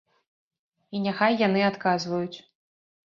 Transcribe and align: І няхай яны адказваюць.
І 0.95 1.03
няхай 1.07 1.37
яны 1.47 1.61
адказваюць. 1.71 2.37